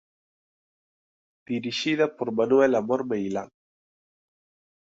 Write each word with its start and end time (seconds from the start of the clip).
Dirixida 1.51 2.05
por 2.15 2.29
Manuel 2.39 2.73
Amor 2.81 3.01
Meilán. 3.09 3.49